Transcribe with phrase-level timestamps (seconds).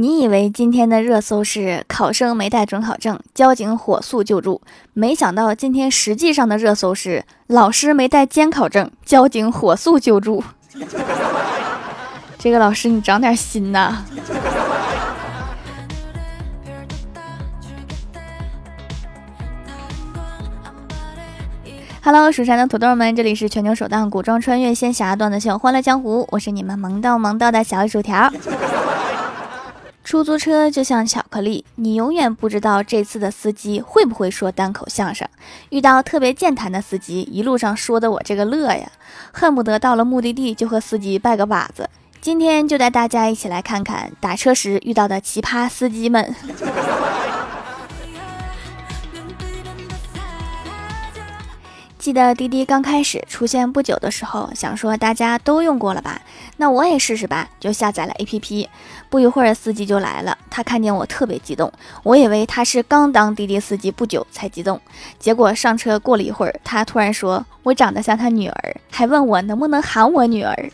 [0.00, 4.62] 你以为今天的热搜是考生没带准考证，交警火速救助？
[4.94, 10.42] 没想到今天实际上的热搜是老师没带监考证，交警火速救助。
[12.40, 14.02] 这个老师，你长点心呐
[22.02, 28.32] ！Hello，蜀山的土豆们，这里是全球首档古装穿越仙侠段子秀《欢乐江湖》，我是你们萌到萌到的小薯条。
[30.10, 35.28] 出租车就像巧克力，你永远不知道这次的司机会不会说单口相声。
[35.68, 38.90] 遇到特别健谈的司机，一路上说的我这个乐呀，
[39.30, 41.88] 恨不得到了目的地就和司机拜个把子。
[42.20, 46.34] 今天就带大家一起来看看打车时遇到的奇葩司机们。
[52.00, 56.22] 记得滴滴刚开始出现不久的时候，想说大家都用过了吧，
[56.56, 58.66] 那我也试试吧，就下载了 APP。
[59.10, 61.70] 不一会儿，司机就来了，他看见我特别激动，
[62.02, 64.80] 我以为他是刚当滴滴司机不久才激动。
[65.18, 70.70] 结果上车过了一会儿，他突然说我长得像他女儿，还问我能不能喊我女儿。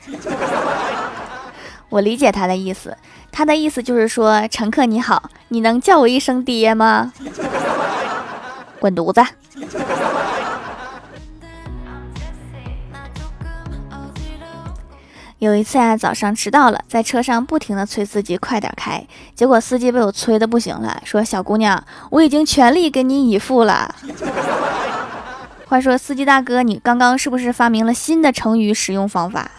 [1.91, 2.97] 我理解他的意思，
[3.33, 7.13] 他的意思就是说乘客你好，你能叫我一声爹吗？
[8.79, 9.21] 滚犊子！
[15.39, 23.95] 有一次啊，早上迟到了，在车上不停的催司机快点开，结果司机被我催的不行了，说：“小姑娘，我已经全力给你以赴了。”
[25.69, 29.51] 话说，司机大哥，你刚刚是不是发明了新的成语使用方法？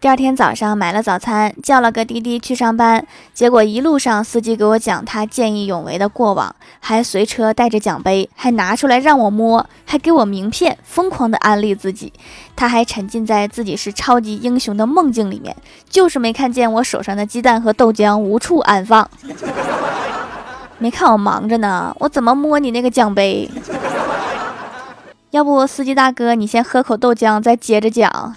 [0.00, 3.06] 第二天早上买了早餐，叫了个滴滴去上班。
[3.34, 12.14] 结果一路上司机给我讲他见义勇为的过往，还随车带着奖杯，还拿出来让我摸，还给我名片，疯狂的安利自己。
[12.56, 15.54] 他还沉浸在自己是超级英雄的梦境里面，
[15.90, 19.06] 就是没看见我手上的鸡蛋和豆浆无处安放。
[20.78, 23.50] 没看我忙着呢，我怎么摸你那个奖杯？
[25.32, 28.34] 要不司机大哥，你先喝口豆浆，再接着讲。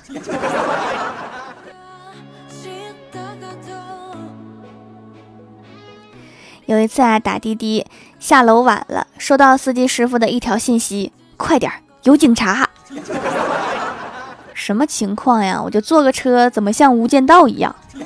[6.73, 7.85] 有一次啊，打滴滴
[8.19, 11.71] 下楼晚了，收到司机师傅的一条信息：“快点，
[12.03, 12.67] 有警察！”
[14.53, 15.61] 什么情况呀？
[15.63, 17.75] 我就坐个车，怎么像无间道一样？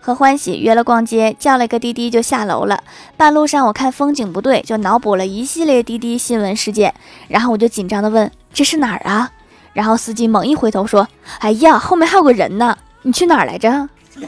[0.00, 2.82] 和欢喜约了逛街，叫了个滴滴就下楼了。
[3.16, 6.94] 半路上我看风景不对，就脑补了一系列滴滴新闻事件，
[7.28, 9.30] 然后我就紧张的问：“这是哪儿啊？”
[9.74, 11.06] 然后司机猛一回头说
[11.40, 13.88] ：“哎呀，后面还有个人呢。”你去哪儿来着？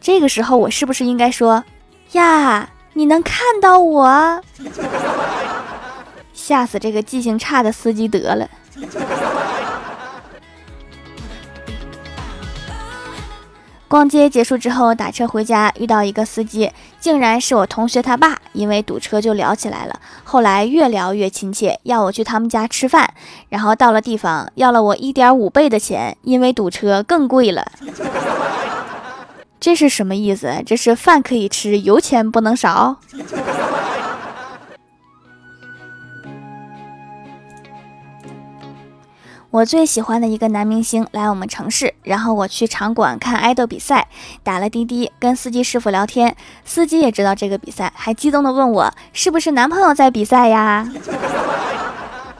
[0.00, 1.62] 这个时候我是不是应该说
[2.10, 2.68] 呀？
[2.94, 4.42] 你能看到我？
[6.34, 8.48] 吓死这个记性差的司机得了。
[13.86, 18.38] 逛街结束之后，打车回家遇到一个司机，竟然是我同学他爸。
[18.52, 23.08] 因为堵车就聊起来了，后来越聊越亲切，要我去他们家吃饭。
[23.48, 27.70] 然后到了地方，要了我一点五倍的钱，因为堵车更贵了。
[29.60, 30.62] 这是什么意思？
[30.66, 32.96] 这是饭可以吃，油钱不能少。
[39.50, 44.06] 我最喜欢的一个男明星来我们城市，然后我去场馆看爱豆比赛，
[44.42, 46.36] 打了滴滴跟司机师傅聊天，
[46.66, 50.86] 司机也知道这个比赛，还激动的问我是不是男朋友在比赛呀？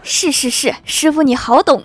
[0.03, 1.83] 是是是，师傅你好懂。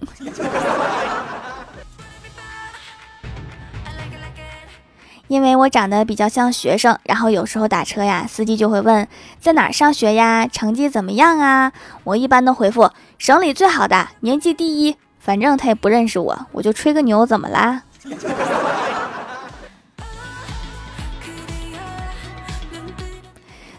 [5.29, 9.07] 因为我长得比较像学生，然后有时候打车呀，司机就会问
[9.39, 11.71] 在哪儿上学呀，成绩怎么样啊？
[12.03, 14.97] 我一般都回复省里最好的，年级第一。
[15.23, 17.83] 反正他也不认识我，我就吹个牛，怎么啦？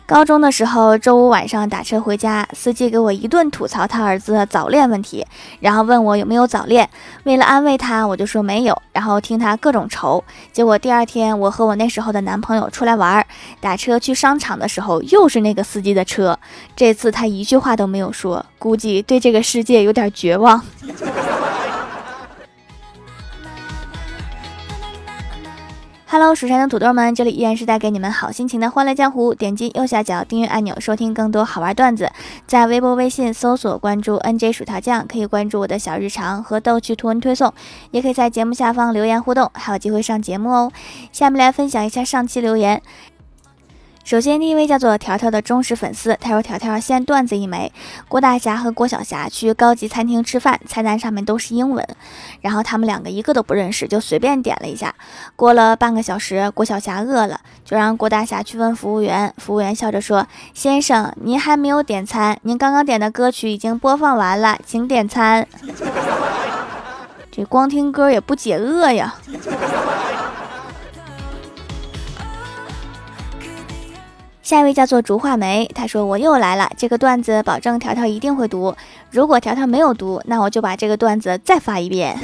[0.06, 5.26] 高中的时候，周五晚上打车回家，司机给我一顿吐槽他儿子早恋问题，
[5.60, 6.88] 然后问我有没有早恋。
[7.24, 10.22] 为了安慰他，我就说没有，然后听他各种愁。
[10.52, 13.26] 结果第二天，我和我那时候的男朋友出来玩，
[13.60, 16.38] 打车去商场的时候，又是那个司机的车。
[16.76, 20.62] 这次他一句话都没有说，估计对这个世界有点绝望。
[26.06, 29.34] Hello，蜀山的土豆们，这里依然是带给你们好心情的欢乐江湖。
[29.34, 32.12] 点击右下角订阅按钮，收听更多好玩段子。
[32.46, 37.52] 在微博、微信搜索关注 NJ 薯条酱，可以关注我的小日常和逗趣图文推送，
[37.90, 40.70] 也可以在节目下方留言互动，还有机会上节目哦。
[41.10, 42.82] 下面来分享一下上期留言。
[44.04, 47.72] 首先，第一位叫做条条的忠实粉丝，他说：“条条先段子一枚。
[48.06, 51.82] 郭大侠和郭晓霞去高级餐厅吃饭，菜单上面都是英文，
[52.42, 54.94] 然后他们两个一个都不认识，就随便点了一下。
[55.36, 59.32] 过了半个小时，郭晓霞饿了，就让郭大侠去问服务员。
[59.38, 65.48] 服务员笑着说：‘先生，您还没有点餐，您刚刚点的歌曲已经播放完了，请点餐。’
[67.32, 69.14] 这光听歌也不解饿呀。”
[74.44, 78.76] 下一位叫做竹画眉，他说我又来了，这个段子保证条条一定会读。
[79.10, 82.18] 如果条条没有读，那我就把这个段子再发一遍。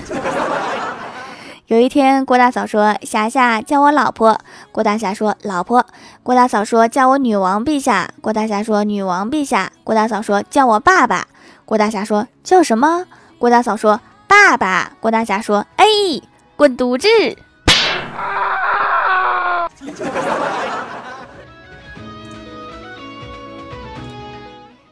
[1.67, 4.39] 有一天，郭大嫂说：“霞霞叫我老婆。”
[4.71, 5.87] 郭大侠说：“老婆。”
[6.23, 11.27] 郭大嫂说：“叫我女王陛下。”郭大侠说：“女王陛下。”郭大嫂说：“叫我爸爸。”
[11.65, 13.07] 郭大侠说：“叫什么？”
[13.41, 15.87] 郭大嫂说：“爸爸。”郭大侠说：“哎，
[16.57, 17.09] 滚犊子！”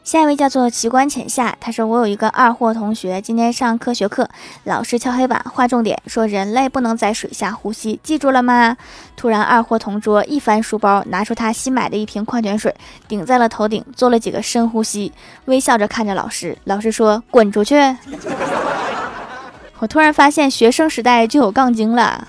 [0.09, 4.27] 下一位叫做奇观浅夏，他说：“我有一个二货同学，今天上科学课，
[4.63, 8.75] 老师敲黑板画重点，说人类不能在水下呼吸，记住了吗？”
[9.15, 12.73] 突然，二货同桌一翻书包，拿出他新买的一瓶矿泉水，
[13.07, 15.13] 顶在了头顶，做了几个深呼吸，
[15.45, 16.57] 微笑着看着老师。
[16.63, 17.75] 老师说：“滚出去！”
[19.77, 22.27] 我突然发现，学生时代就有杠精了。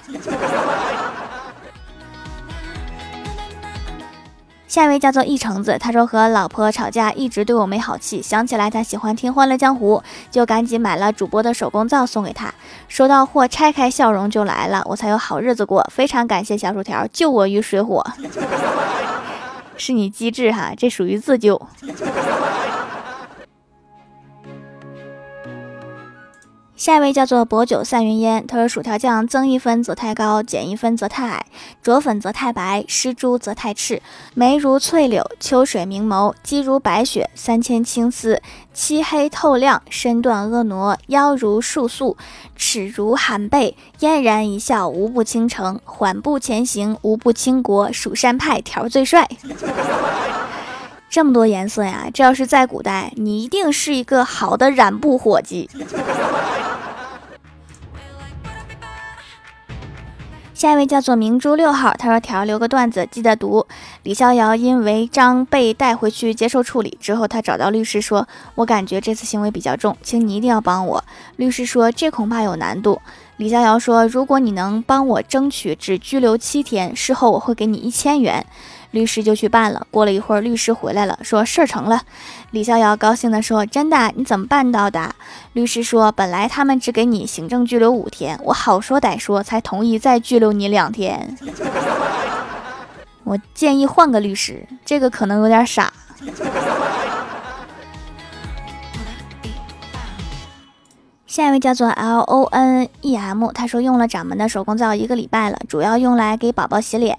[4.71, 9.99] 下一位叫做一橙子，他说和老婆吵架一直对我没好气，想起来他喜欢听《欢乐江湖》，
[10.31, 12.55] 就赶紧买了主播的手工皂送给他。
[12.87, 15.85] 收到货拆开，笑容就来了，我才有好日子过。
[15.93, 18.07] 非常感谢小薯条救我于水火，
[19.77, 21.61] 是你机智哈，这属于自救。
[26.81, 31.41] 下一位叫做薄酒散云烟，他说：“薯条酱增一分则太高，减一分则太矮；
[31.83, 34.01] 着粉则太白，施朱则太赤。
[34.33, 38.39] 眉如翠柳，秋水明眸；肌如白雪，三千青丝；
[38.73, 42.17] 漆黑透亮，身段婀娜；腰如束素，
[42.57, 47.93] 齿如含贝；嫣然一笑，无不倾城；缓步前行，无不倾国。
[47.93, 49.29] 蜀山派条最帅。
[51.11, 52.09] 这么多颜色呀！
[52.15, 55.69] 这要是在古代，你一定是一个好的染布伙计。”
[60.61, 63.67] 下一位叫做明珠六号，他说：“条留个段子，记得读。
[64.03, 71.03] 李逍遥因违章被带回去接受处理之后，他找到律师说：‘我感觉这次行为比较重，请你一定要帮我。’
[71.37, 73.01] 律师说：‘这恐怕有难度。’
[73.39, 78.45] 李逍遥说：‘如果你能帮我争取只拘留七天，事后我会给你一千元。’
[78.91, 79.87] 律师就去办了。
[79.91, 82.03] 过了一会儿，律师回来了，说事儿成了。
[82.51, 84.13] 李逍遥高兴地说：“真的？
[84.17, 85.15] 你怎么办到的？”
[85.55, 91.37] 律师说：“本来他们只给你行政拘留五天，我好说歹说才同意再拘留你两天。
[93.25, 95.93] 我建议换个律师，这个可能有点傻。”
[101.27, 107.17] 下一位叫做 L O N E M，他说用了掌门的手工皂一个礼拜了，主要用来给宝宝洗脸。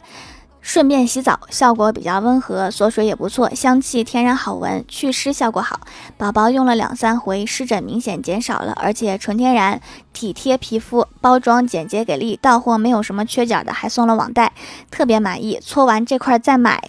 [0.61, 5.79] 顺便洗澡，效果比较温和，锁水也不错，香气天然好闻，祛湿效果好。
[6.17, 9.81] 宝宝用了两三回，湿疹明显减少了，而且纯天然，
[10.13, 14.53] 体贴皮肤，包装简洁给力，到货没有什么缺角的，还送了网袋，
[14.91, 15.59] 特别满意。
[15.59, 16.81] 搓完这块再买。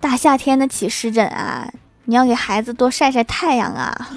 [0.00, 1.68] 大夏天的起湿疹啊，
[2.04, 4.08] 你要给孩子多晒晒太阳啊。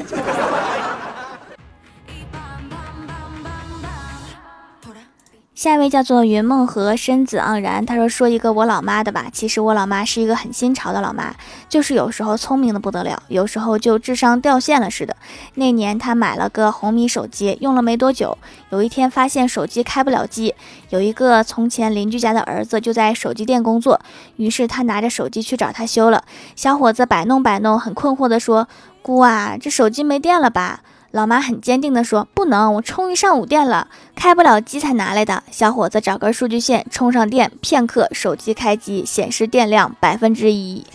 [5.60, 9.26] 下一位叫做云梦和身子盎然，他说说一个我老妈的吧。
[9.30, 11.36] 其实我老妈是一个很新潮的老妈，
[11.68, 15.18] 就是有时候聪明的不得了，有时候就智商掉线了似的。
[15.56, 18.38] 那年她买了个红米手机，用了没多久，
[18.70, 20.56] 有一天发现手机开不了机。
[20.92, 24.00] 有一个从前邻居家的儿子就在手机店工作，
[24.38, 26.24] 于是他拿着手机去找他修了。
[26.56, 28.70] 小伙子摆弄摆弄，很困惑的说
[29.04, 40.86] ：“姑啊，这手机没电了吧？”老妈很坚定地说：“不能，我充一上午电了，开不了机才拿来的。”小伙子找根数据线充上电，片刻手机开机，显示电量百分之一。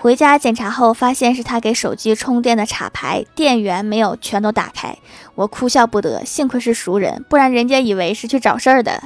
[0.00, 4.98] 回家检查后，发现是他给手机充电的插排电源没有全都打开，
[5.34, 6.24] 我哭笑不得。
[6.24, 9.02] 幸亏是熟人，不然人家以为是去找事儿的。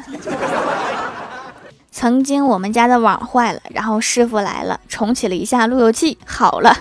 [1.93, 6.77] 曾经我们家的网坏了，然后师傅来了，重启了一下路由器，好了。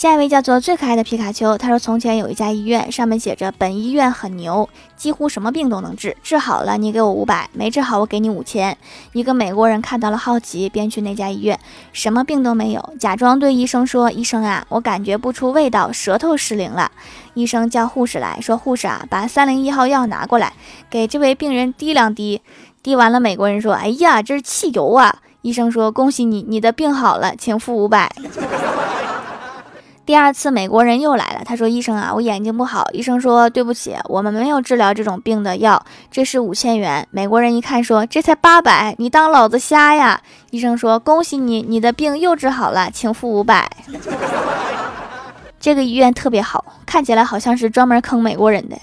[0.00, 4.66] 下一位叫做最可爱的皮卡丘，他说：“从前有一家医院，上面写着‘本医院很牛，
[4.96, 8.78] 几乎什么病都能治，治好了你给我五百，没治好我给你五千。’
[9.12, 11.60] 一个美国人看到了好奇，便去那家医院，
[11.92, 16.90] 什么病都没有，假装对医生说：‘医生啊，我感觉不出味道，舌头失灵了。’
[17.34, 20.54] 医生叫护士来说：‘护士啊，把三零一号药拿过来，
[20.88, 22.40] 给这位病人滴两滴。’
[22.82, 28.10] 滴完了，美国人说：‘哎呀，这是汽油啊！’医生说：‘恭喜你，你的病好了，请付五百。’”
[30.10, 31.42] 第二次，美国人又来了。
[31.44, 43.70] 他说：“医生啊，我眼睛不好。”医生说：“对不起，我们没有治疗这种病的药，这是五千元。”美国人一看说：“这才八百，你当老子瞎呀？”医生说：“恭喜你，你的病又治好了，请付五百。”
[45.60, 48.76] 这个医院特别好，看起来好像是专门坑美国人的。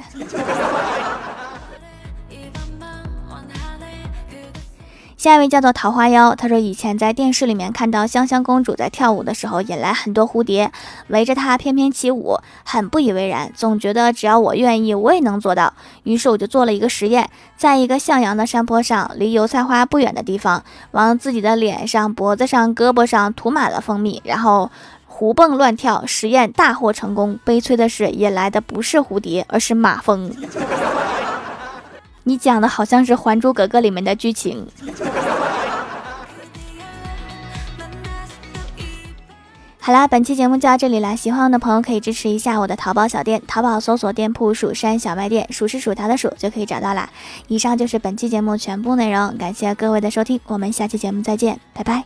[5.28, 10.72] 下一位叫做桃花妖，他说以前在电视里面看到香香公主在跳舞的时候引来很多蝴蝶
[11.10, 15.74] 围着她翩翩起舞，很不以为然，总觉得只要我愿意，我也能做到。
[16.04, 24.72] 于是我就做了一个实验，在一个向阳的山坡上，离油菜花不远的地方，往自己的脸上、脖子上、胳膊上涂满了蜂蜜，然后
[25.08, 26.06] 胡蹦乱跳。
[26.06, 30.32] 实验大获成功，悲催的是引来的不是蝴蝶，而是马蜂。
[32.28, 34.68] 你讲的好像是《还珠格格》里面的剧情。
[39.80, 41.16] 好啦，本期节目就到这里啦！
[41.16, 47.10] 喜欢我的朋友可以支持一下我的淘宝小店，淘宝搜索店铺“蜀山小卖店”，数是薯条的数就可以找到啦。
[47.48, 52.04] 以上就是本期节目全部内容，感谢各位的收听，我们下期节目再见，拜拜。